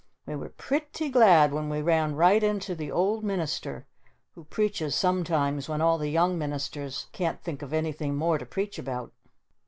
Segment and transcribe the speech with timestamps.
[0.25, 3.85] We were pretty glad when we ran right into the Old Minister
[4.33, 8.79] who preaches sometimes when all the young ministers can't think of anything more to preach
[8.79, 9.13] about.